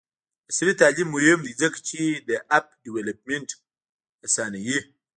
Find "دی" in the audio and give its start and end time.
1.45-1.53